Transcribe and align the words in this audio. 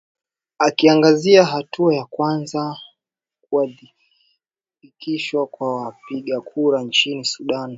akiangazia 0.59 1.45
hatua 1.45 1.95
ya 1.95 2.05
kuanza 2.05 2.77
kuandikisha 3.49 5.45
kwa 5.45 5.81
wapiga 5.83 6.41
kura 6.41 6.81
nchini 6.83 7.25
sudan 7.25 7.69